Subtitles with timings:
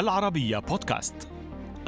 [0.00, 1.28] العربية بودكاست.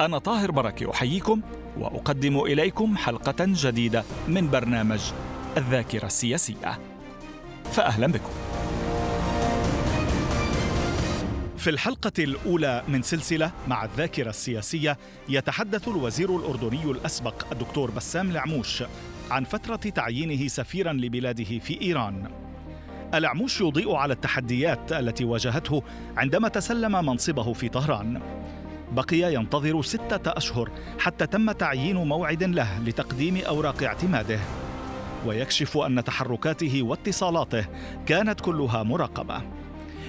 [0.01, 1.41] أنا طاهر بركة أحييكم
[1.77, 5.11] وأقدم إليكم حلقة جديدة من برنامج
[5.57, 6.79] الذاكرة السياسية.
[7.71, 8.31] فأهلا بكم.
[11.57, 14.97] في الحلقة الأولى من سلسلة مع الذاكرة السياسية
[15.29, 18.83] يتحدث الوزير الأردني الأسبق الدكتور بسام العموش
[19.31, 22.40] عن فترة تعيينه سفيرا لبلاده في إيران.
[23.13, 25.83] العموش يضيء على التحديات التي واجهته
[26.17, 28.21] عندما تسلم منصبه في طهران.
[28.91, 34.39] بقي ينتظر ستة أشهر حتى تم تعيين موعد له لتقديم أوراق اعتماده.
[35.25, 37.65] ويكشف أن تحركاته واتصالاته
[38.05, 39.41] كانت كلها مراقبة.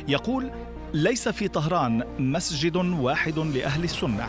[0.08, 0.50] يقول
[0.94, 4.28] ليس في طهران مسجد واحد لأهل السنة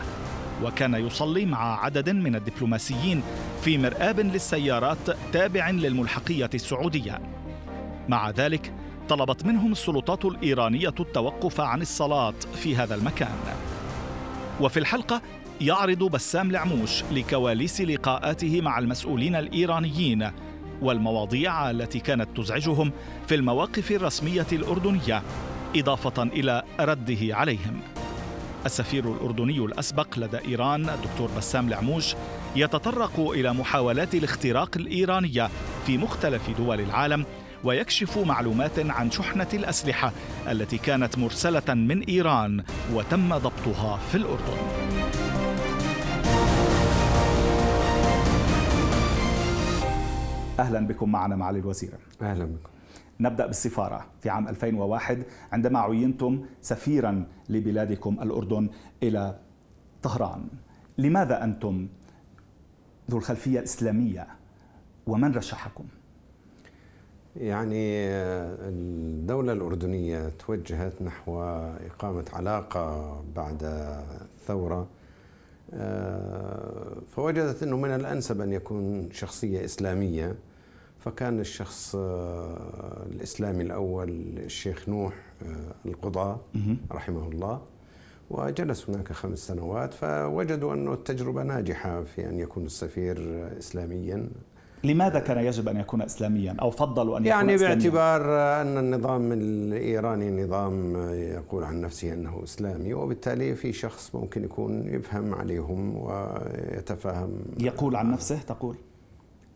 [0.62, 3.22] وكان يصلي مع عدد من الدبلوماسيين
[3.62, 7.43] في مرآب للسيارات تابع للملحقية السعودية.
[8.08, 8.72] مع ذلك
[9.08, 13.34] طلبت منهم السلطات الإيرانية التوقف عن الصلاة في هذا المكان.
[14.60, 15.22] وفي الحلقة
[15.60, 20.30] يعرض بسام العموش لكواليس لقاءاته مع المسؤولين الإيرانيين
[20.82, 22.92] والمواضيع التي كانت تزعجهم
[23.28, 25.22] في المواقف الرسمية الأردنية
[25.76, 27.80] إضافة إلى رده عليهم.
[28.66, 32.14] السفير الأردني الأسبق لدى إيران الدكتور بسام العموش
[32.56, 35.50] يتطرق إلى محاولات الاختراق الإيرانية
[35.86, 37.24] في مختلف دول العالم
[37.64, 40.12] ويكشف معلومات عن شحنة الأسلحة
[40.50, 44.56] التي كانت مرسلة من إيران وتم ضبطها في الأردن.
[50.58, 51.90] أهلا بكم معنا معالي الوزير.
[52.22, 52.70] أهلا بكم.
[53.20, 58.70] نبدأ بالسفارة في عام 2001 عندما عينتم سفيرا لبلادكم الأردن
[59.02, 59.38] إلى
[60.02, 60.48] طهران.
[60.98, 61.88] لماذا أنتم
[63.10, 64.26] ذو الخلفية الإسلامية
[65.06, 65.84] ومن رشحكم؟
[67.36, 68.08] يعني
[68.68, 74.86] الدولة الأردنية توجهت نحو إقامة علاقة بعد الثورة
[75.74, 80.34] آه، فوجدت أنه من الأنسب أن يكون شخصية إسلامية.
[81.00, 86.40] فكان الشخص آه، الإسلامي الأول الشيخ نوح آه، القضاة
[86.92, 87.60] رحمه الله
[88.30, 94.28] وجلس هناك خمس سنوات فوجدوا أن التجربة ناجحة في أن يكون السفير إسلاميا.
[94.84, 98.22] لماذا كان يجب أن يكون إسلاميا أو فضلوا أن يكون يعني؟ باعتبار
[98.60, 105.34] أن النظام الإيراني نظام يقول عن نفسه أنه إسلامي وبالتالي في شخص ممكن يكون يفهم
[105.34, 108.76] عليهم ويتفاهم يقول عن نفسه تقول؟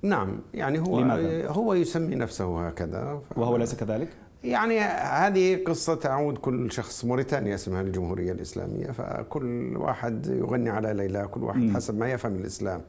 [0.02, 4.08] نعم يعني هو لماذا؟ هو يسمي نفسه هكذا وهو ليس كذلك؟
[4.44, 11.28] يعني هذه قصة تعود كل شخص موريتانيا اسمها الجمهورية الإسلامية فكل واحد يغني على ليلى
[11.30, 12.80] كل واحد حسب ما يفهم الإسلام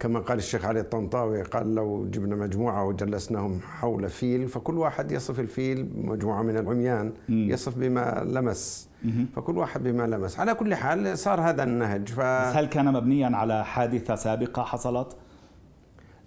[0.00, 5.40] كما قال الشيخ علي الطنطاوي قال لو جبنا مجموعة وجلسناهم حول فيل فكل واحد يصف
[5.40, 8.88] الفيل مجموعة من العميان يصف بما لمس.
[9.36, 10.40] فكل واحد بما لمس.
[10.40, 12.20] على كل حال صار هذا النهج ف...
[12.20, 15.16] هل كان مبنيا على حادثة سابقة حصلت؟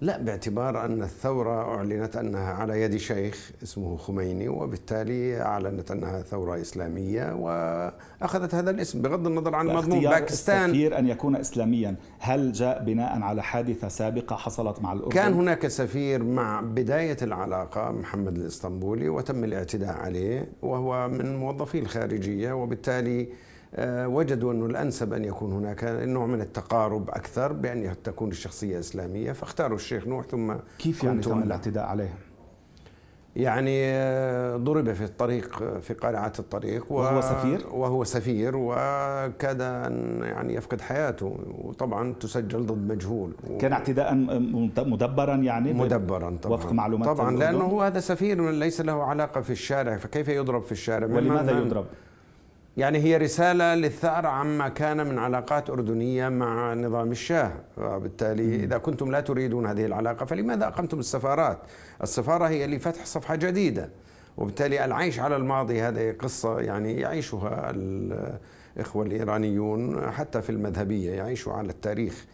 [0.04, 6.62] لا باعتبار أن الثورة أعلنت أنها على يد شيخ اسمه خميني وبالتالي أعلنت أنها ثورة
[6.62, 12.84] إسلامية وأخذت هذا الاسم بغض النظر عن مضمون باكستان السفير أن يكون إسلاميا هل جاء
[12.84, 19.10] بناء على حادثة سابقة حصلت مع الأردن؟ كان هناك سفير مع بداية العلاقة محمد الإسطنبولي
[19.10, 23.28] وتم الاعتداء عليه وهو من موظفي الخارجية وبالتالي
[23.80, 29.76] وجدوا أنه الأنسب أن يكون هناك نوع من التقارب أكثر بأن تكون الشخصية إسلامية فاختاروا
[29.76, 32.14] الشيخ نوح ثم كيف يعني تم الاعتداء عليه؟
[33.36, 40.54] يعني آه، ضرب في الطريق في قارعة الطريق وهو سفير؟ وهو سفير وكاد أن يعني
[40.54, 43.34] يفقد حياته وطبعا تسجل ضد مجهول.
[43.60, 44.16] كان اعتداء
[44.78, 46.56] مدبرا يعني؟ مدبرا طبعا.
[46.56, 50.72] وفق معلومات طبعا لأنه هو هذا سفير ليس له علاقة في الشارع فكيف يضرب في
[50.72, 51.86] الشارع؟ ولماذا يضرب؟
[52.78, 59.12] يعني هي رسالة للثأر عما كان من علاقات أردنية مع نظام الشاه وبالتالي إذا كنتم
[59.12, 61.58] لا تريدون هذه العلاقة فلماذا أقمتم السفارات؟
[62.04, 63.90] السفارة هي لفتح صفحة جديدة
[64.38, 71.70] وبالتالي العيش على الماضي هذه قصة يعني يعيشها الإخوة الإيرانيون حتى في المذهبية يعيشوا على
[71.70, 72.26] التاريخ.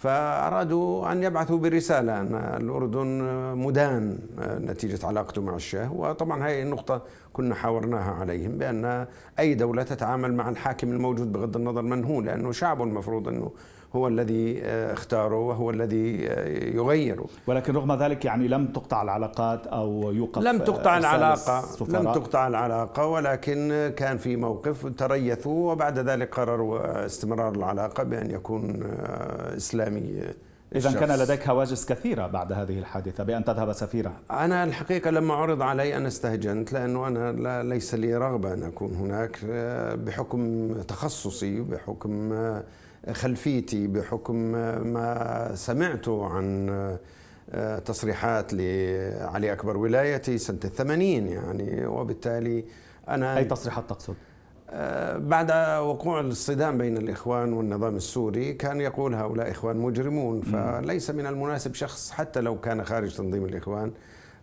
[0.00, 3.22] فأرادوا أن يبعثوا برسالة أن الأردن
[3.56, 5.92] مدان نتيجة علاقته مع الشاه.
[5.92, 7.02] وطبعا هذه النقطة
[7.32, 9.06] كنا حاورناها عليهم بأن
[9.38, 13.50] أي دولة تتعامل مع الحاكم الموجود بغض النظر من هو لأنه شعبه المفروض أنه
[13.96, 17.26] هو الذي آه، اختاره وهو الذي آه، يغيره.
[17.46, 23.06] ولكن رغم ذلك يعني لم تقطع العلاقات أو يوقف لم تقطع العلاقة لم تقطع العلاقة
[23.06, 30.22] ولكن كان في موقف تريثوا وبعد ذلك قرروا استمرار العلاقة بأن يكون آه، إسلامي
[30.74, 34.12] إذا كان لديك هواجس كثيرة بعد هذه الحادثة بأن تذهب سفيرا.
[34.30, 38.94] أنا الحقيقة لما عرض علي أنا استهجنت لأنه أنا لا ليس لي رغبة أن أكون
[38.94, 42.62] هناك آه، بحكم تخصصي بحكم آه،
[43.12, 46.98] خلفيتي بحكم آه، ما سمعته عن
[47.84, 52.64] تصريحات لعلي أكبر ولايتي سنة الثمانين يعني وبالتالي
[53.08, 54.14] أنا أي تصريحات تقصد؟
[55.16, 55.50] بعد
[55.80, 62.10] وقوع الصدام بين الإخوان والنظام السوري كان يقول هؤلاء إخوان مجرمون فليس من المناسب شخص
[62.10, 63.92] حتى لو كان خارج تنظيم الإخوان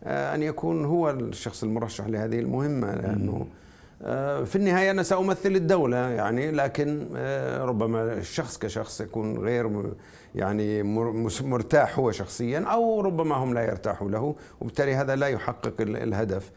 [0.04, 3.67] آه، أن يكون هو الشخص المرشح لهذه المهمة لأنه آه،
[4.46, 9.94] في النهاية أنا سأمثل الدولة يعني لكن آه، ربما الشخص كشخص يكون غير
[10.36, 10.84] يعني
[11.42, 16.52] مرتاح هو شخصيا أو ربما هم لا يرتاحوا له وبالتالي هذا لا يحقق الهدف.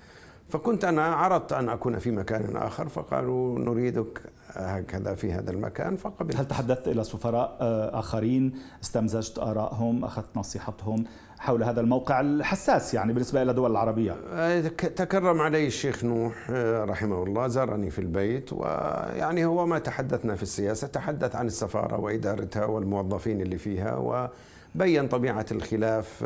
[0.49, 4.23] فكنت أنا عرضت أن أكون في مكان آخر فقالوا نريدك
[4.53, 6.37] هكذا في هذا المكان فقبلت.
[6.37, 8.53] هل تحدثت إلى سفراء آه، آخرين؟
[8.83, 11.05] استمزجت آرائهم أخذت نصيحتهم؟
[11.41, 14.17] حول هذا الموقع الحساس يعني بالنسبة إلى الدول العربية.
[14.33, 20.35] آه، تكرم علي الشيخ نوح آه، رحمه الله زارني في البيت ويعني هو ما تحدثنا
[20.37, 24.29] في السياسة تحدث عن السفارة وإدارتها والموظفين اللي فيها و
[24.75, 26.25] بين طبيعة الخلاف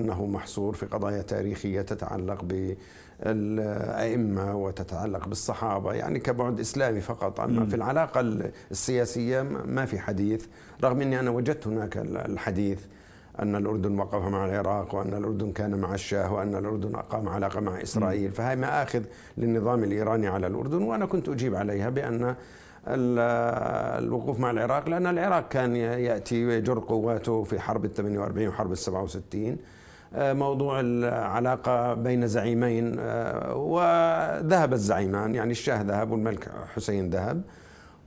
[0.00, 2.74] أنه محصور في قضايا تاريخية تتعلق ب
[3.22, 7.40] الأئمة وتتعلق بالصحابة يعني كبعد إسلامي فقط.
[7.40, 8.20] أما في العلاقة
[8.70, 10.46] السياسية ما في حديث
[10.84, 12.78] رغم أني أنا وجدت هناك الحديث
[13.42, 17.82] أن الأردن وقف مع العراق وأن الأردن كان مع الشاه وأن الأردن أقام علاقة مع
[17.82, 18.30] إسرائيل.
[18.32, 19.02] فهي مآخذ
[19.38, 22.34] للنظام الإيراني على الأردن وأنا كنت أجيب عليها بأن
[23.98, 28.78] الوقوف مع العراق لأن العراق كان يأتي ويجر قواته في حرب ال 48 وحرب ال
[28.78, 29.56] 67
[30.16, 37.42] موضوع العلاقة بين زعيمين آه، وذهب الزعيمان يعني الشاه ذهب والملك حسين ذهب.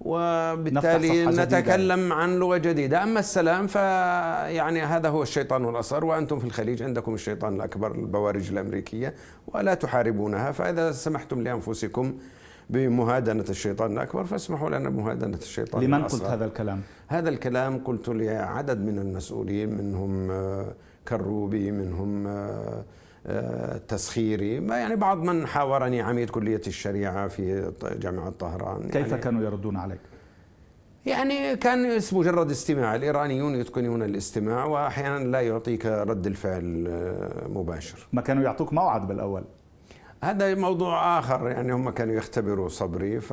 [0.01, 2.13] وبالتالي نتكلم.
[2.13, 7.55] عن لغة جديدة أما السلام فيعني هذا هو الشيطان والأصغر وأنتم في الخليج عندكم الشيطان
[7.55, 9.13] الأكبر البوارج الأمريكية
[9.47, 12.15] ولا تحاربونها فإذا سمحتم لأنفسكم
[12.69, 16.19] بمهادنة الشيطان الأكبر فاسمحوا لنا بمهادنة الشيطان لمن الأصغر.
[16.21, 20.65] قلت هذا الكلام؟ هذا الكلام قلت لعدد من المسؤولين منهم آه،
[21.07, 22.83] كروبي منهم آه،
[23.87, 24.59] تسخيري.
[24.59, 29.77] ما يعني بعض من حاورني عميد كلية الشريعة في جامعة طهران كيف يعني كانوا يردون
[29.77, 29.99] عليك؟
[31.05, 32.95] يعني كان مجرد استماع.
[32.95, 38.07] الإيرانيون يتقنون الاستماع وأحيانا لا يعطيك رد الفعل آه، مباشر.
[38.13, 39.43] ما كانوا يعطوك موعد بالأول؟
[40.23, 43.31] هذا موضوع آخر يعني هم كانوا يختبروا صبري ف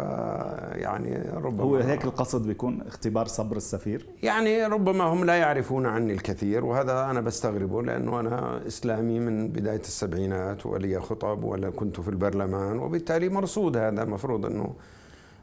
[0.73, 6.13] يعني ربما هو هيك القصد بيكون اختبار صبر السفير؟ يعني ربما هم لا يعرفون عني
[6.13, 12.09] الكثير وهذا أنا بستغربه لأنه أنا إسلامي من بداية السبعينات ولي خطب ولا كنت في
[12.09, 14.75] البرلمان وبالتالي مرصود هذا مفروض أنه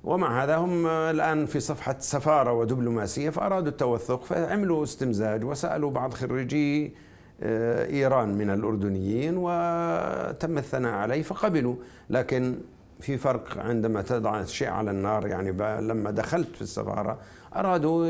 [0.03, 6.95] ومع هذا هم الآن في صفحة سفارة ودبلوماسية فأرادوا التوثق فعملوا استمزاج وسألوا بعض خريجي
[7.43, 11.75] إيران من الأردنيين وتم الثناء عليه فقبلوا.
[12.09, 12.55] لكن
[12.99, 15.51] في فرق عندما تضع شيء على النار يعني
[15.81, 17.17] لما دخلت في السفارة
[17.55, 18.07] أرادوا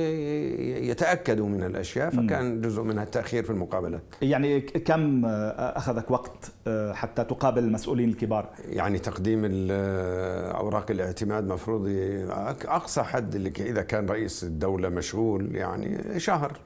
[0.89, 4.01] يتأكدوا من الأشياء فكان جزء منها التأخير في المقابلات.
[4.22, 9.68] يعني كم أخذك وقت آه، حتى تقابل المسؤولين الكبار؟ يعني تقديم
[10.51, 11.88] أوراق الاعتماد مفروض
[12.66, 16.57] أقصى حد إذا كان رئيس الدولة مشغول يعني شهر.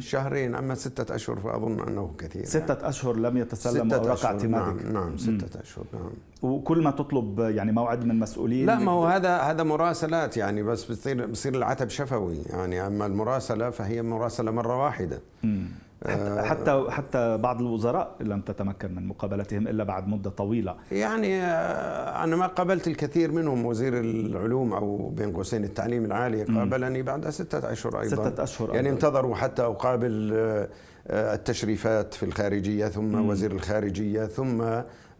[0.00, 2.44] شهرين أما ستة أشهر فأظن أنه كثير.
[2.44, 2.88] ستة يعني.
[2.88, 4.82] أشهر لم يتسلم أوراق اعتمادك.
[4.82, 6.10] نعم, نعم ستة أشهر نعم.
[6.42, 10.84] وكل ما تطلب يعني موعد من مسؤولين لا ما هو هذا هذا مراسلات يعني بس
[10.84, 15.20] بتصير بصير العتب شفوي يعني أما المراسلة فهي مراسلة مرة واحدة.
[15.42, 15.68] مم.
[16.06, 20.74] حتى حتى حتى بعض الوزراء لم تتمكن من مقابلتهم إلا بعد مدة طويلة.
[20.92, 27.02] يعني آه، أنا ما قابلت الكثير منهم وزير العلوم أو بين قوسين التعليم العالي قابلني
[27.02, 28.28] بعد ستة أشهر أيضا.
[28.30, 28.90] ستة أشهر يعني أيضاً.
[28.90, 30.68] انتظروا حتى أقابل آه، آه،
[31.10, 33.28] التشريفات في الخارجية ثم مم.
[33.28, 34.62] وزير الخارجية ثم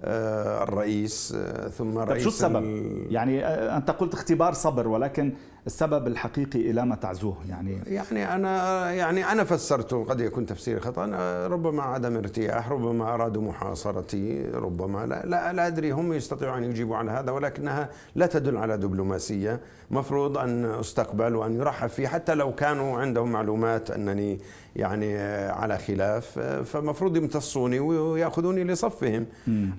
[0.04, 1.36] الرئيس
[1.78, 2.64] ثم رئيس شو السبب؟
[3.10, 5.32] يعني أنت قلت اختبار صبر ولكن
[5.66, 11.06] السبب الحقيقي إلى ما تعزوه يعني يعني أنا يعني أنا فسرته قد يكون تفسيري خطأ
[11.46, 16.96] ربما عدم ارتياح ربما أرادوا محاصرتي ربما لا, لا لا أدري هم يستطيعوا أن يجيبوا
[16.96, 22.54] عن هذا ولكنها لا تدل على دبلوماسية مفروض أن استقبل وان يرحب فيه حتى لو
[22.54, 24.40] كانوا عندهم معلومات أنني
[24.76, 25.18] يعني
[25.48, 29.26] على خلاف فمفروض يمتصوني ويأخذوني لصفهم.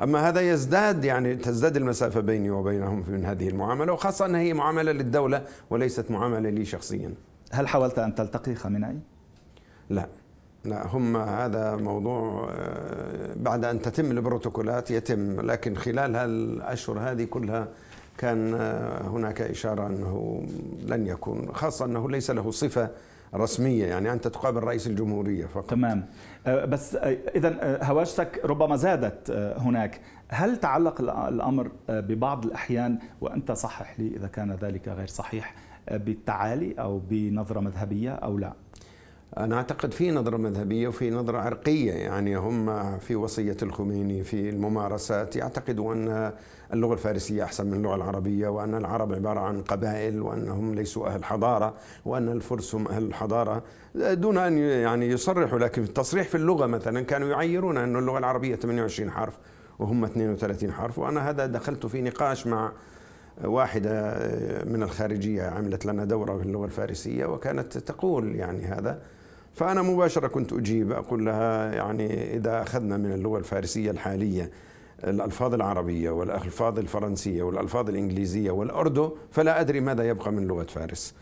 [0.03, 4.91] أما هذا يزداد يعني تزداد المسافة بيني وبينهم من هذه المعاملة وخاصة أنها هي معاملة
[4.91, 7.13] للدولة وليست معاملة لي شخصيا.
[7.51, 8.99] هل حاولت أن تلتقي خامنئي؟
[9.89, 10.07] لا.
[10.65, 17.67] لا هم هذا موضوع آه، بعد أن تتم البروتوكولات يتم لكن خلال هالأشهر هذه كلها
[18.17, 20.43] كان آه، هناك إشارة أنه
[20.85, 22.89] لن يكون خاصة أنه ليس له صفة
[23.33, 25.69] رسمية يعني أنت تقابل رئيس الجمهورية فقط.
[25.69, 26.05] تمام.
[26.47, 30.01] آه، بس آه، اذا آه، هواجسك ربما زادت هناك.
[30.29, 35.55] هل تعلق الأمر ببعض الأحيان وأنت صحح لي إذا كان ذلك غير صحيح
[35.91, 38.53] بالتعالي أو بنظرة مذهبية أو لا؟
[39.39, 45.35] أنا أعتقد في نظرة مذهبية وفي نظرة عرقية يعني هم في وصية الخميني في الممارسات
[45.35, 46.33] يعتقدوا أن
[46.73, 51.73] اللغة الفارسية أحسن من اللغة العربية وأن العرب عبارة عن قبائل وأنهم ليسوا أهل حضارة
[52.05, 53.63] وأن الفرس هم أهل الحضارة
[53.95, 59.11] دون أن يعني يصرحوا لكن التصريح في اللغة مثلا كانوا يعيرون أن اللغة العربية 28
[59.11, 59.37] حرف
[59.79, 62.71] وهم 32 حرف وأنا هذا دخلت في نقاش مع
[63.43, 64.17] واحدة
[64.65, 69.01] من الخارجية عملت لنا دورة في اللغة الفارسية وكانت تقول يعني هذا
[69.53, 74.51] فأنا مباشرة كنت أجيب أقول لها يعني إذا أخذنا من اللغة الفارسية الحالية
[75.03, 81.13] الألفاظ العربية والألفاظ الفرنسية والألفاظ الإنجليزية والأردو فلا أدري ماذا يبقى من لغة فارس.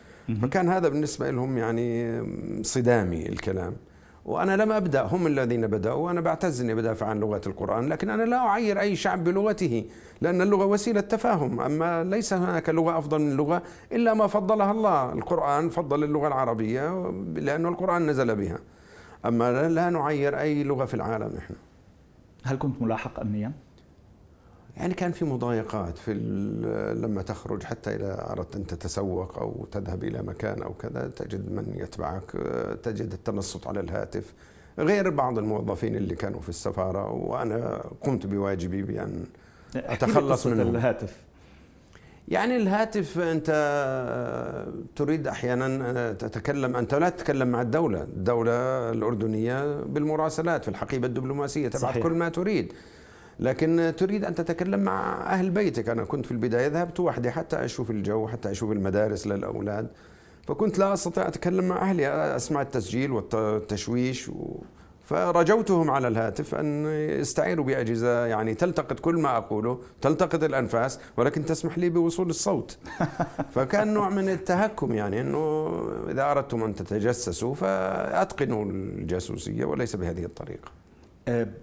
[0.41, 2.21] فكان هذا بالنسبة لهم يعني
[2.63, 3.73] صدامي الكلام.
[4.27, 5.01] وأنا لم أبدأ.
[5.03, 8.95] هم الذين بدأوا وأنا بعتز أني بدافع عن لغة القرآن لكن أنا لا أعير أي
[8.95, 9.85] شعب بلغته
[10.21, 11.61] لأن اللغة وسيلة تفاهم.
[11.61, 15.13] أما ليس هناك لغة أفضل من لغة إلا ما فضلها الله.
[15.13, 18.59] القرآن فضل اللغة العربية لأن القرآن نزل بها.
[19.25, 21.55] أما لا نعير أي لغة في العالم إحنا
[22.43, 23.51] هل كنت ملاحق أمنيا؟
[24.77, 26.13] يعني كان في مضايقات في
[27.01, 31.73] لما تخرج حتى إذا أردت أن تتسوق أو تذهب إلى مكان أو كذا تجد من
[31.75, 32.31] يتبعك
[32.83, 34.33] تجد التنصت على الهاتف.
[34.79, 39.25] غير بعض الموظفين اللي كانوا في السفارة وأنا قمت بواجبي بأن
[39.75, 41.15] أتخلص من الهاتف.
[42.27, 43.49] يعني الهاتف أنت
[44.95, 48.51] تريد أحيانا تتكلم أنت لا تتكلم مع الدولة، الدولة
[48.89, 52.73] الأردنية بالمراسلات في الحقيبة الدبلوماسية تبعث كل ما تريد.
[53.39, 55.89] لكن تريد أن تتكلم مع أهل بيتك.
[55.89, 59.87] أنا كنت في البداية ذهبت وحدي حتى أشوف الجو حتى أشوف المدارس للأولاد.
[60.47, 64.57] فكنت لا أستطيع أتكلم مع أهلي أسمع التسجيل والتشويش و...
[65.05, 66.85] فرجوتهم على الهاتف أن
[67.19, 72.77] يستعيروا بأجهزة يعني تلتقط كل ما أقوله تلتقط الأنفاس ولكن تسمح لي بوصول الصوت.
[73.55, 75.69] فكان نوع من التهكم يعني أنه
[76.09, 80.86] إذا أردتم أن تتجسسوا فأتقنوا الجاسوسية وليس بهذه الطريقة.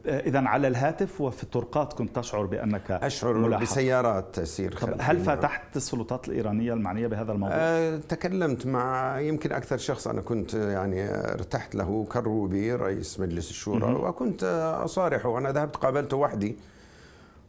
[0.07, 3.63] اذا على الهاتف وفي الطرقات كنت تشعر بأنك أشعر ملاحق.
[3.63, 9.77] بسيارات تسير طب هل فتحت السلطات الإيرانية المعنية بهذا الموضوع؟ أه تكلمت مع يمكن أكثر
[9.77, 10.09] شخص.
[10.09, 14.45] أنا كنت يعني ارتحت له كروبي رئيس مجلس الشورى م- وكنت
[14.85, 15.39] أصارحه.
[15.39, 16.57] أنا ذهبت قابلته وحدي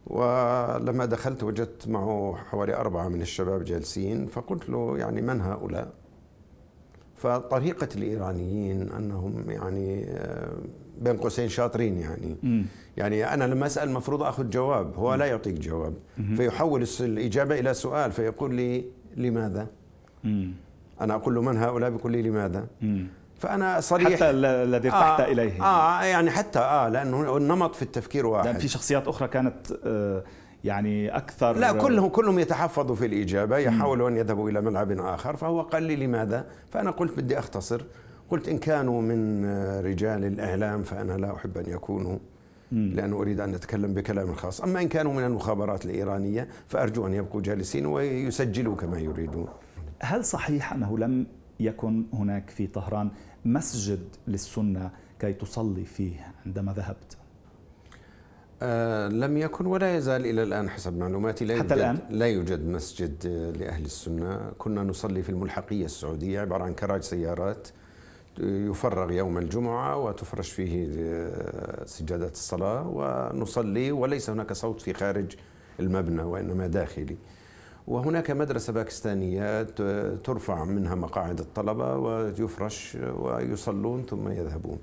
[0.08, 4.26] ولما دخلت وجدت معه حوالي أربعة من الشباب جالسين.
[4.28, 5.88] فقلت له يعني من هؤلاء؟
[7.16, 10.54] فطريقة الإيرانيين أنهم يعني آه،
[11.02, 12.64] بين قوسين شاطرين يعني م.
[12.98, 15.16] يعني أنا لما أسأل المفروض أخذ جواب هو م.
[15.16, 16.36] لا يعطيك جواب م.
[16.36, 18.86] فيحول الإجابة إلى سؤال فيقول لي
[19.18, 19.68] لماذا
[20.24, 20.48] م.
[21.02, 23.04] أنا أقول له من هؤلاء بيقول لي لماذا م.
[23.38, 28.26] فأنا صريح حتى الذي ارتحت آه إليه آه يعني حتى آه لأنه النمط في التفكير
[28.26, 30.24] واحد في شخصيات أخرى كانت آه
[30.64, 35.62] يعني أكثر لا كلهم كلهم يتحفظوا في الإجابة يحاولوا أن يذهبوا إلى ملعب آخر فهو
[35.62, 37.82] قال لي لماذا فأنا قلت بدي أختصر
[38.30, 39.46] قلت إن كانوا من
[39.86, 42.18] رجال الإعلام فأنا لا أحب أن يكونوا
[42.72, 44.62] لأنه أريد أن أتكلم بكلام خاص.
[44.62, 49.48] أما إن كانوا من المخابرات الإيرانية فأرجو أن يبقوا جالسين ويسجلوا كما يريدون.
[50.00, 51.28] هل صحيح أنه لم
[51.60, 53.10] يكن هناك في طهران
[53.46, 57.18] مسجد للسنة كي تصلي فيه عندما ذهبت؟
[58.62, 61.46] آه لم يكن ولا يزال إلى الآن حسب معلوماتي.
[61.46, 63.28] لا حتى يوجد الآن؟ لا يوجد مسجد
[63.60, 64.52] لأهل السنة.
[64.58, 67.68] كنا نصلي في الملحقية السعودية عبارة عن كراج سيارات.
[68.40, 75.36] يفرغ يوم الجمعة وتفرش فيه آه، سجادات الصلاة ونصلي وليس هناك صوت في خارج
[75.80, 77.18] المبنى وإنما داخلي.
[77.88, 79.64] وهناك مدرسة باكستانية
[80.24, 84.80] ترفع منها مقاعد الطلبة ويفرش ويصلون ثم يذهبون.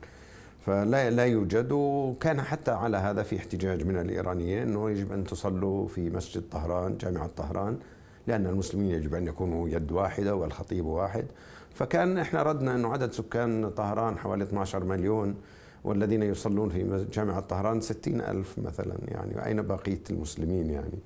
[0.66, 5.88] فلا لا يوجد وكان حتى على هذا في احتجاج من الإيرانيين أنه يجب أن تصلوا
[5.88, 7.78] في مسجد طهران جامعة طهران
[8.26, 11.26] لأن المسلمين يجب أن يكونوا يد واحدة والخطيب واحد.
[11.74, 15.34] فكان إحنا ردنا انه عدد سكان طهران حوالي 12 مليون
[15.84, 20.98] والذين يصلون في جامعة طهران 60 ألف مثلا يعني أين بقية المسلمين يعني؟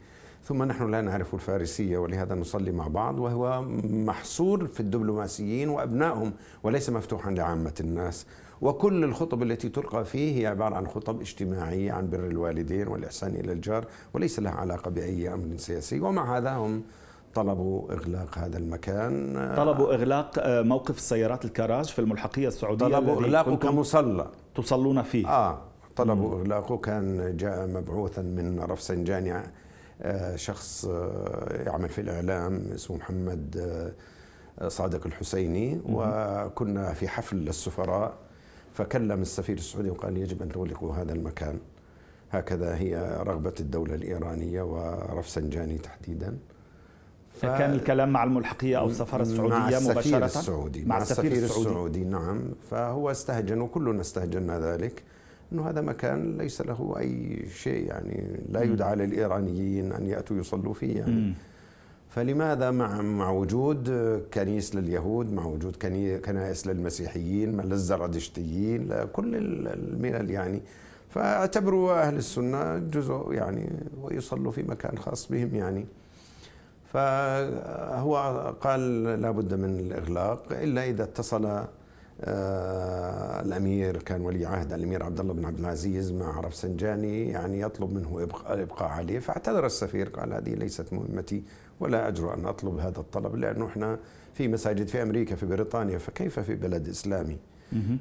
[0.44, 6.32] ثم نحن لا نعرف الفارسية ولهذا نصلي مع بعض وهو محصور في الدبلوماسيين وأبنائهم
[6.62, 8.26] وليس مفتوحا لعامة الناس.
[8.60, 13.52] وكل الخطب التي تلقى فيه هي عبارة عن خطب اجتماعية عن بر الوالدين والإحسان إلى
[13.52, 16.00] الجار وليس لها علاقة بأي أمر سياسي.
[16.00, 16.82] ومع هذا هم
[17.36, 19.34] طلبوا إغلاق هذا المكان.
[19.56, 24.30] طلبوا إغلاق آه، موقف السيارات الكراج في الملحقية السعودية طلبوا إغلاقه كمصلى.
[24.54, 25.28] تصلون فيه.
[25.28, 25.58] آه
[25.96, 26.40] طلبوا مم.
[26.40, 29.42] إغلاقه كان جاء مبعوثا من رفسنجاني
[30.02, 33.56] آه، شخص آه، يعمل في الإعلام اسمه محمد
[34.68, 35.80] صادق الحسيني.
[35.88, 38.14] وكنا في حفل للسفراء
[38.72, 41.58] فكلم السفير السعودي وقال يجب أن تغلقوا هذا المكان.
[42.30, 46.38] هكذا هي رغبة الدولة الإيرانية ورفسنجاني تحديدا.
[47.40, 47.46] ف...
[47.46, 51.44] كان الكلام مع الملحقية أو السفارة السعودية مع السفير مباشرة السعودي مع, مع السفير, السفير
[51.44, 51.68] السعودي.
[51.68, 52.42] السعودي نعم.
[52.70, 55.02] فهو استهجن وكلنا استهجنا ذلك
[55.52, 60.96] إنه هذا مكان ليس له أي شيء يعني لا يدعى للإيرانيين أن يأتوا يصلوا فيه
[60.96, 61.34] يعني.
[62.08, 63.90] فلماذا مع مع وجود
[64.34, 65.76] كنيس لليهود مع وجود
[66.24, 70.62] كنائس للمسيحيين للزرادشتيين كل الملل يعني.
[71.10, 73.70] فاعتبروا أهل السنة جزء يعني
[74.02, 75.86] ويصلوا في مكان خاص بهم يعني.
[76.96, 78.16] فهو
[78.60, 81.44] قال لابد من الإغلاق إلا إذا اتصل
[82.20, 87.92] آه الأمير كان ولي عهد الأمير عبد الله بن عبد العزيز مع رفسنجاني يعني يطلب
[87.92, 91.42] منه إبقاء الابقاء عليه فاعتذر السفير قال هذه ليست مهمتي
[91.80, 93.98] ولا اجرؤ أن أطلب هذا الطلب لأنه إحنا
[94.34, 97.38] في مساجد في أمريكا في بريطانيا فكيف في بلد إسلامي؟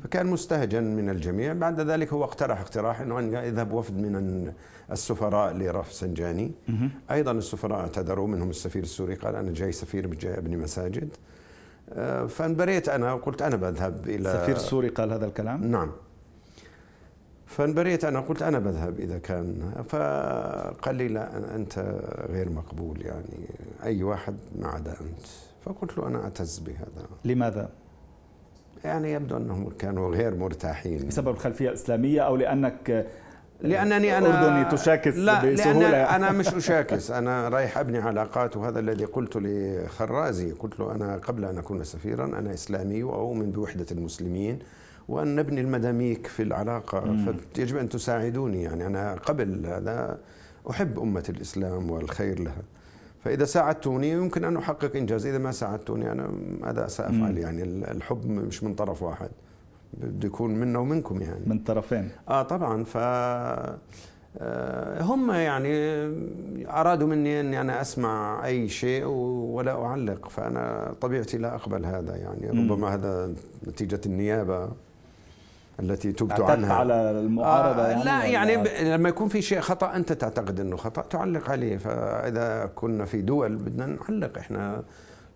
[0.04, 1.54] فكان مستهجن من الجميع.
[1.54, 4.54] بعد ذلك هو اقترح اقتراح إنه أن يذهب وفد من
[4.92, 6.52] السفراء لرفسنجاني
[7.12, 11.10] أيضا السفراء اعتذروا منهم السفير السوري قال أنا جاي سفير جاي ابني مساجد.
[11.94, 15.92] آه، فانبريت أنا وقلت أنا بذهب إلى السفير السوري قال هذا الكلام؟ نعم.
[17.46, 19.74] فانبريت أنا قلت أنا بذهب إذا كان.
[19.90, 23.50] فقال لي لا أنت غير مقبول يعني.
[23.84, 25.28] أي واحد ما عدا أنت.
[25.66, 27.08] فقلت له أنا أعتز بهذا.
[27.26, 27.70] لماذا؟
[28.86, 31.08] يعني يبدو أنهم كانوا غير مرتاحين.
[31.08, 33.06] بسبب الخلفية الإسلامية أو لأنك
[33.62, 38.80] لأنني أنا أردني تشاكس لا بسهولة؟ لأن أنا مش أشاكس أنا رايح أبني علاقات وهذا
[38.80, 44.60] الذي قلت لخرازي قلت له أنا قبل أن أكون سفيرا أنا إسلامي واؤمن بوحدة المسلمين
[45.08, 47.18] وأن نبني المداميك في العلاقة
[47.54, 50.20] فيجب أن تساعدوني يعني أنا قبل هذا
[50.70, 52.62] أحب أمة الإسلام والخير لها.
[53.26, 58.64] فإذا ساعدتوني يمكن أن أحقق إنجاز إذا ما ساعدتوني أنا ماذا سأفعل؟ يعني الحب مش
[58.64, 59.30] من طرف واحد
[59.94, 61.44] بده يكون منا ومنكم يعني.
[61.46, 62.10] من طرفين.
[62.30, 62.84] آه طبعا.
[62.84, 62.98] ف
[64.38, 65.70] آه، هم يعني
[66.70, 72.50] أرادوا مني اني أنا أسمع أي شيء ولا أعلق فأنا طبيعتي لا أقبل هذا يعني.
[72.50, 73.34] ربما هذا
[73.68, 74.70] نتيجة النيابة.
[75.80, 76.74] التي تبت عنها.
[76.74, 78.68] على المعارضة آه يعني لا يعني ب...
[78.82, 81.78] لما يكون في شيء خطأ أنت تعتقد إنه خطأ تعلق عليه.
[81.78, 84.38] فإذا كنا في دول بدنا نعلق.
[84.38, 84.84] إحنا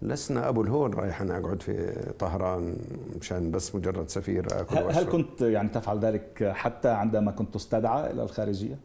[0.02, 2.78] لسنا أبو الهول رايح أنا أقعد في طهران
[3.22, 8.12] مشان بس مجرد سفير آكل هل, هل كنت يعني تفعل ذلك حتى عندما كنت تستدعى
[8.12, 8.80] إلى الخارجية؟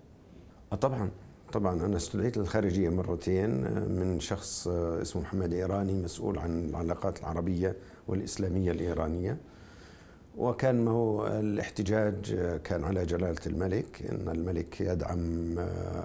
[0.72, 1.10] آه طبعا.
[1.52, 1.86] طبعا.
[1.86, 3.50] أنا استدعيت للخارجية مرتين
[3.90, 7.76] من شخص اسمه محمد إيراني مسؤول عن العلاقات العربية
[8.08, 9.36] والإسلامية الإيرانية.
[10.38, 15.55] وكان ما هو الاحتجاج كان على جلالة الملك أن الملك يدعم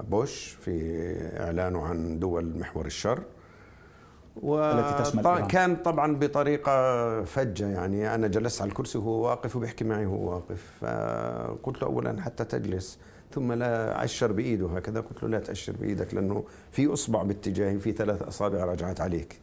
[0.10, 3.22] بوش في إعلانه عن دول محور الشر.
[4.44, 10.06] التي تشمل كان طبعا بطريقة فجة يعني أنا جلست على الكرسي وهو واقف وبيحكي معي
[10.06, 10.72] وهو واقف.
[10.82, 13.00] فقلت له أولا حتى تجلس
[13.32, 17.92] ثم لا أشر بإيده هكذا قلت له لا تأشر بإيدك لأنه في أصبع باتجاهي وفي
[17.92, 19.40] ثلاث أصابع رجعت عليك.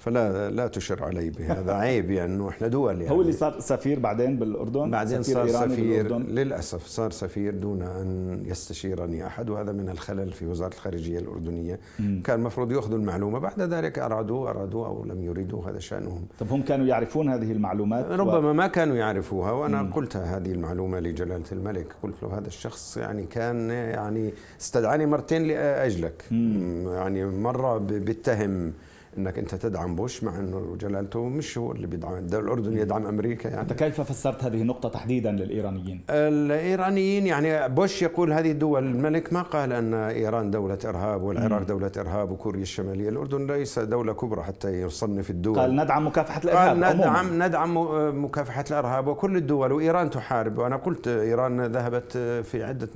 [0.00, 3.10] فلا لا تشر علي بهذا عيب يعني انه إحنا دول يعني.
[3.14, 6.34] هو اللي صار سفير بعدين بالأردن؟ بعدين سفير صار سفير بالأردن.
[6.34, 11.80] للأسف صار سفير دون أن يستشيرني أحد وهذا من الخلل في وزارة الخارجية الأردنية.
[11.98, 12.20] م.
[12.22, 16.24] كان المفروض يأخذوا المعلومة بعد ذلك ارادوا ارادوا أو لم يريدوا هذا شأنهم.
[16.38, 18.52] طب هم كانوا يعرفون هذه المعلومات؟ ربما و...
[18.52, 19.92] ما كانوا يعرفوها وأنا م.
[19.92, 21.86] قلت هذه المعلومة لجلالة الملك.
[22.02, 26.24] قلت له هذا الشخص يعني كان يعني استدعاني مرتين لأجلك.
[26.30, 26.88] م.
[26.88, 28.72] يعني مرة بيتهم
[29.18, 32.14] إنك أنت تدعم بوش مع إنه جلالته مش هو اللي بيدعم.
[32.32, 33.60] الاردن يدعم أمريكا يعني.
[33.60, 39.42] أنت كيف فسرت هذه النقطة تحديدا للإيرانيين؟ الإيرانيين يعني بوش يقول هذه الدول الملك ما
[39.42, 44.68] قال أن إيران دولة إرهاب والعراق دولة إرهاب وكوريا الشمالية، الأردن ليس دولة كبرى حتى
[44.80, 45.58] يصنف الدول.
[45.58, 47.46] قال ندعم مكافحة الإرهاب قال ندعم عموما.
[47.46, 47.76] ندعم
[48.24, 50.58] مكافحة الإرهاب وكل الدول وإيران تحارب.
[50.58, 52.12] وأنا قلت إيران ذهبت
[52.44, 52.88] في عدة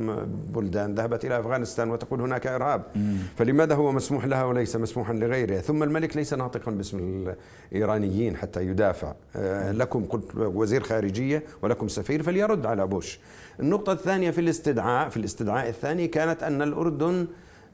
[0.55, 2.83] بلدان ذهبت إلى أفغانستان وتقول هناك إرهاب.
[2.97, 3.17] مم.
[3.37, 7.25] فلماذا هو مسموح لها وليس مسموحا لغيرها؟ ثم الملك الملك ليس ناطقا باسم
[7.73, 9.15] الإيرانيين حتى يدافع.
[9.37, 13.19] آه، لكم وزير خارجية ولكم سفير فليرد على بوش.
[13.61, 17.27] النقطة الثانية في الاستدعاء في الاستدعاء الثاني كانت أن الأردن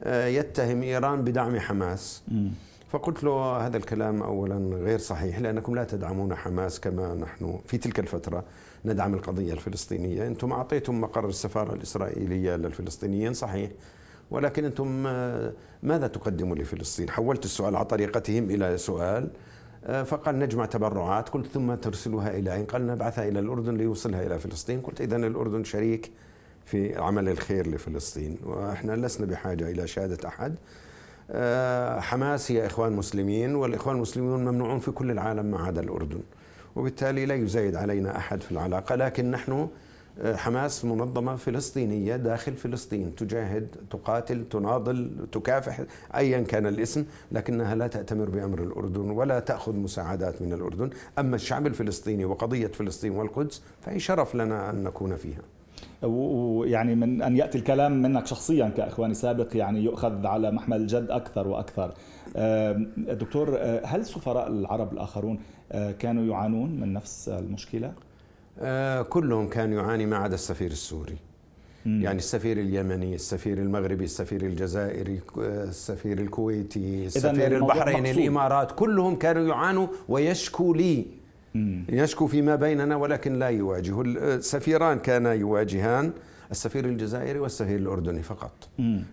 [0.03, 2.23] آه، يتهم إيران بدعم حماس.
[2.89, 7.99] فقلت له هذا الكلام اولا غير صحيح لأنكم لا تدعمون حماس كما نحن في تلك
[7.99, 8.43] الفترة
[8.85, 13.69] ندعم القضية الفلسطينية، أنتم أعطيتم مقر السفارة الإسرائيلية للفلسطينيين صحيح.
[14.31, 19.29] ولكن أنتم آه، ماذا تقدموا لفلسطين حولت السؤال على طريقتهم إلى سؤال
[19.85, 21.29] آه، فقال نجمع تبرعات.
[21.29, 24.81] قلت ثم ترسلها إلى أين قال نبعثها إلى الأردن ليوصلها إلى فلسطين.
[24.81, 26.11] قلت إذا الأردن شريك
[26.65, 30.55] في عمل الخير لفلسطين وإحنا لسنا بحاجة إلى شهادة أحد.
[31.31, 36.21] آه، حماس هي إخوان مسلمين والإخوان المسلمون ممنوعون في كل العالم ما عدا الأردن
[36.75, 39.67] وبالتالي لا يزايد علينا أحد في العلاقة لكن نحن
[40.35, 45.81] حماس منظمة فلسطينية داخل فلسطين تجاهد تقاتل تناضل تكافح
[46.15, 51.67] أيا كان الاسم لكنها لا تأتمر بأمر الأردن ولا تأخذ مساعدات من الأردن أما الشعب
[51.67, 55.41] الفلسطيني وقضية فلسطين والقدس فهي شرف لنا أن نكون فيها
[56.03, 61.47] ويعني من أن يأتي الكلام منك شخصيا كإخواني سابق يعني يؤخذ على محمل الجد أكثر
[61.47, 61.93] وأكثر.
[62.97, 65.39] دكتور آه، هل سفراء العرب الآخرون
[65.71, 67.93] آه، كانوا يعانون من نفس المشكلة؟
[68.59, 71.17] آه، كلهم كانوا يعاني ما عدا السفير السوري.
[71.85, 72.01] مم.
[72.01, 79.87] يعني السفير اليمني السفير المغربي السفير الجزائري السفير الكويتي السفير البحريني الإمارات كلهم كانوا يعانوا
[80.09, 81.05] ويشكوا لي.
[81.89, 84.01] يشكو فيما بيننا ولكن لا يواجه.
[84.01, 86.11] السفيران كانا يواجهان
[86.51, 88.69] السفير الجزائري والسفير الأردني فقط.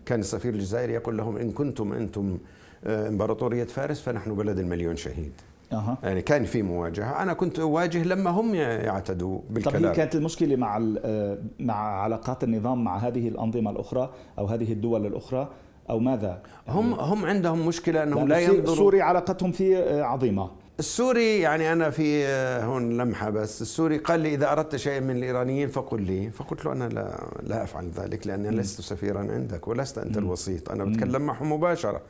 [0.07, 2.39] كان السفير الجزائري يقول لهم إن كنتم أنتم
[2.85, 5.33] آه، إمبراطورية فارس فنحن بلد المليون شهيد.
[5.73, 5.99] أه.
[6.03, 7.23] يعني كان في مواجهة.
[7.23, 9.83] أنا كنت أواجه لما هم يعتدوا بالكلام.
[9.83, 15.07] طب كانت المشكلة مع آه، مع علاقات النظام مع هذه الأنظمة الأخرى أو هذه الدول
[15.07, 15.49] الأخرى
[15.91, 20.51] أو ماذا؟ هم هم عندهم مشكلة أنهم لا ينظروا سوريا علاقتهم فيه آه، عظيمة.
[20.79, 23.63] السوري يعني أنا في آه، هون لمحة بس.
[23.63, 26.31] السوري قال لي إذا أردت شيئا من الإيرانيين فقل لي.
[26.31, 30.71] فقلت له أنا لا لا أفعل ذلك لأني لست سفيرا عندك ولست أنت الوسيط.
[30.71, 32.01] أنا بتكلم معهم مباشرة.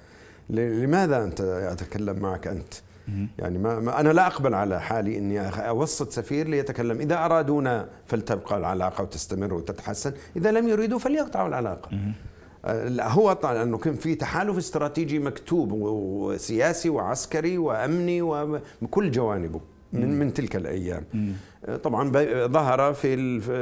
[0.50, 2.74] لماذا أنت أتكلم معك أنت؟
[3.38, 7.00] يعني ما, ما أنا لا أقبل على حالي إني أوسط سفير ليتكلم.
[7.00, 11.90] إذا أرادونا فلتبقى العلاقة وتستمر وتتحسن إذا لم يريدوا فليقطعوا العلاقة.
[13.00, 19.60] هو طبعا انه كان في تحالف استراتيجي مكتوب وسياسي وعسكري وأمني وكل جوانبه
[19.92, 21.04] من من تلك الأيام.
[21.82, 22.12] طبعا
[22.46, 23.14] ظهر في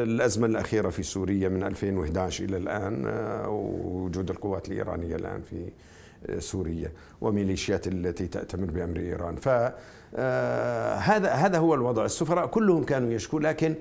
[0.03, 5.71] الأزمة الأخيرة في سوريا من 2011 إلى الآن آه، وجود القوات الإيرانية الآن في
[6.39, 9.37] سوريا وميليشيات التي تأتمر بأمر إيران.
[9.37, 9.75] فهذا
[10.17, 12.05] آه، هذا هو الوضع.
[12.05, 13.75] السفراء كلهم كانوا يشكوا لكن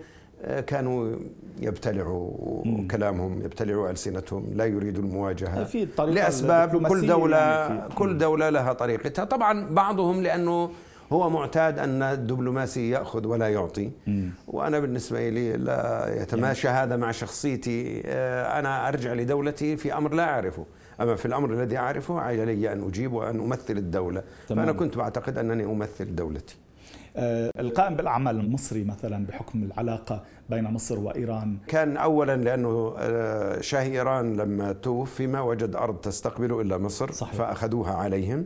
[0.67, 1.15] كانوا
[1.61, 2.31] يبتلعوا
[2.91, 5.63] كلامهم يبتلعوا ألسنتهم لا يريدوا المواجهة.
[5.63, 9.25] في لأسباب كل دولة يعني كل دولة لها طريقتها.
[9.25, 10.69] طبعا بعضهم لأنه
[11.11, 13.91] هو معتاد أن الدبلوماسي يأخذ ولا يعطي.
[14.47, 16.79] وأنا بالنسبة لي لا يتماشى يعني.
[16.79, 18.01] هذا مع شخصيتي.
[18.05, 20.65] آه، أنا أرجع لدولتي في أمر لا أعرفه.
[21.01, 24.23] أما في الأمر الذي أعرفه علي أن أجيب وأن أمثل الدولة.
[24.47, 24.65] تمام.
[24.65, 26.55] فأنا كنت بعتقد أنني أمثل دولتي.
[27.17, 31.57] آه، القائم بالأعمال المصري مثلا بحكم العلاقة بين مصر وإيران.
[31.67, 37.33] كان اولا لأنه آه، شاه إيران لما توفي ما وجد أرض تستقبله إلا مصر صحيح.
[37.35, 38.45] فأخذوها عليهم.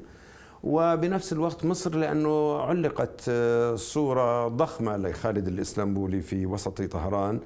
[0.63, 7.39] وبنفس الوقت مصر لأنه علقت آه، صورة ضخمة لخالد الإسلامبولي في وسط طهران.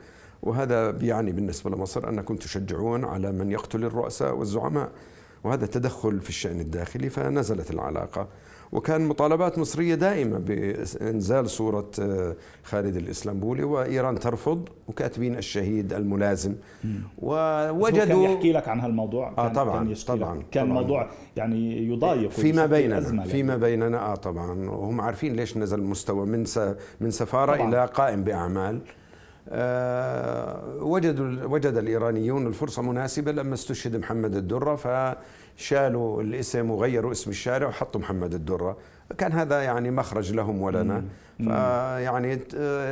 [0.44, 4.90] وهذا بيعني بالنسبة لمصر أنكم تشجعون على من يقتل الرؤساء والزعماء
[5.44, 8.28] وهذا تدخل في الشأن الداخلي فنزلت العلاقة.
[8.72, 16.56] وكان مطالبات مصرية دائمة بإنزال صورة آه، خالد الإسلامبولي وإيران ترفض وكاتبين الشهيد الملازم.
[17.18, 20.82] ووجدوا كان يحكي لك عن هالموضوع؟ آه طبعا كان طبعا كان طبعاً.
[20.82, 24.70] موضوع يعني يضايق فيما بيننا فيما بيننا آه طبعا.
[24.70, 26.46] وهم عارفين ليش نزل المستوى من
[27.02, 27.70] من سفارة طبعاً.
[27.70, 28.76] إلى قائم بأعمال.
[28.76, 29.03] آه
[30.82, 38.02] وجدوا وجد الإيرانيون الفرصة مناسبة لما استشهد محمد الدرة فشالوا الاسم وغيروا اسم الشارع وحطوا
[38.02, 38.78] محمد الدرة.
[39.18, 41.04] كان هذا يعني مخرج لهم ولنا.
[41.38, 42.40] فيعني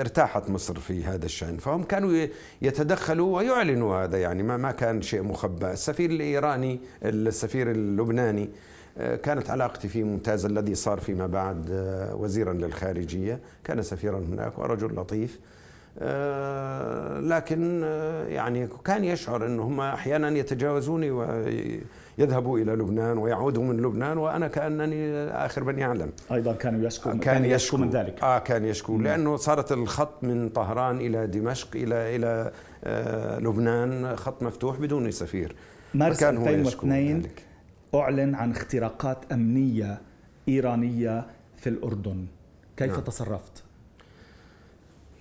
[0.01, 1.57] ارتاحت مصر في هذا الشأن.
[1.57, 2.27] فهم كانوا
[2.61, 8.49] يتدخلوا ويعلنوا هذا يعني ما ما كان شيء مخبى السفير الإيراني السفير اللبناني
[8.97, 13.39] آه، كانت علاقتي فيه ممتازة الذي صار فيما بعد آه، وزيرا للخارجية.
[13.63, 15.39] كان سفيرا هناك ورجل لطيف.
[15.39, 15.61] آه،
[17.21, 24.17] لكن آه، يعني كان يشعر انه هم أحيانا يتجاوزوني ويذهبوا إلى لبنان ويعودوا من لبنان
[24.17, 28.23] وأنا كأنني آخر من يعلم أيضا كانوا يشكو كان, كان يشكو من ذلك.
[28.23, 28.93] آه كان يشكو.
[28.93, 29.03] مم.
[29.03, 32.51] لأنه صارت الخط من طهران إلى دمشق إلى إلى
[32.83, 35.55] آه لبنان خط مفتوح بدون سفير.
[35.93, 37.23] مارس 2002
[37.95, 40.01] أعلن عن اختراقات أمنية
[40.47, 41.25] إيرانية
[41.57, 42.25] في الأردن.
[42.77, 42.99] كيف نعم.
[43.01, 43.60] تصرفت؟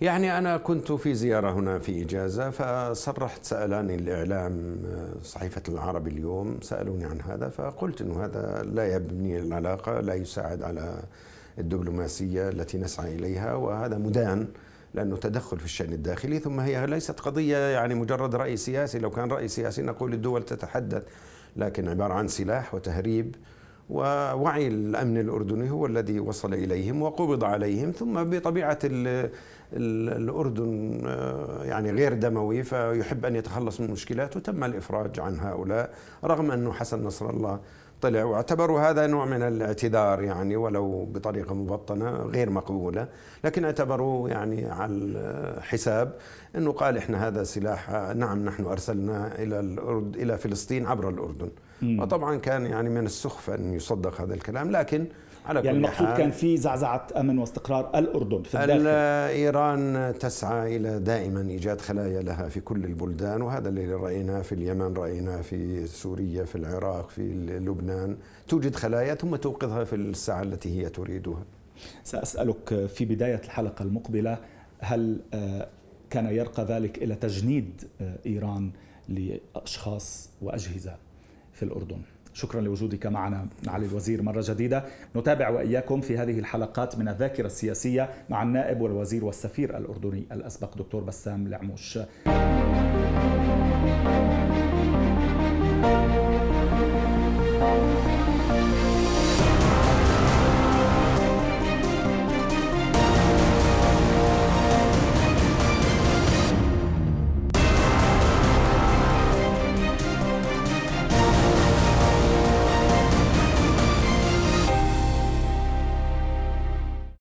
[0.01, 4.77] يعني أنا كنت في زيارة هنا في إجازة فصرحت سألاني الإعلام
[5.23, 11.03] صحيفة العرب اليوم سألوني عن هذا فقلت أنه هذا لا يبني العلاقة لا يساعد على
[11.59, 14.49] الدبلوماسية التي نسعى إليها وهذا مدان
[14.95, 19.31] لأنه تدخل في الشأن الداخلي ثم هي ليست قضية يعني مجرد رأي سياسي لو كان
[19.31, 21.03] رأي سياسي نقول الدول تتحدث
[21.57, 23.37] لكن عبارة عن سلاح وتهريب
[23.91, 28.79] ووعي الأمن الأردني هو الذي وصل إليهم وقبض عليهم ثم بطبيعة
[29.73, 35.91] الأردن آه، يعني غير دموي فيحب أن يتخلص من مشكلاته تم الإفراج عن هؤلاء
[36.25, 37.61] رغم انه حسن نصر الله
[38.01, 43.09] طلع واعتبروا هذا نوع من الاعتذار يعني ولو بطريقة مبطنة غير مقبولة
[43.45, 46.13] لكن اعتبروا يعني على حساب
[46.57, 51.51] أنه قال إحنا هذا سلاح نعم نحن أرسلنا إلى الأرض إلى فلسطين عبر الأردن.
[51.83, 55.07] وطبعا كان يعني من السخف أن يصدق هذا الكلام لكن
[55.47, 58.87] على يعني المقصود كان في زعزعة أمن واستقرار الأردن في الداخل.
[58.87, 64.95] إيران تسعى إلى دائما إيجاد خلايا لها في كل البلدان وهذا اللي رأيناه في اليمن
[64.95, 67.23] رأيناه في سوريا في العراق في
[67.61, 68.17] لبنان.
[68.49, 71.45] توجد خلايا ثم توقظها في الساعة التي هي تريدها.
[72.05, 74.39] سأسألك في بداية الحلقة المقبلة
[74.81, 75.69] هل آه،
[76.11, 78.71] كان يرقى ذلك إلى تجنيد آه، إيران
[79.09, 80.97] لأشخاص وأجهزة؟
[81.61, 81.99] في الأردن.
[82.35, 84.85] شكرا لوجودك معنا معالي الوزير مرة جديدة.
[85.17, 91.05] نتابع وإياكم في هذه الحلقات من الذاكرة السياسية مع النائب والوزير والسفير الأردني الأسبق دكتور
[91.05, 91.99] بسام العموش